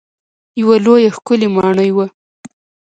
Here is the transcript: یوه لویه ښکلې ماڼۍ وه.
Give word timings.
یوه 0.61 0.75
لویه 0.85 1.09
ښکلې 1.15 1.47
ماڼۍ 1.55 1.89
وه. 1.95 2.05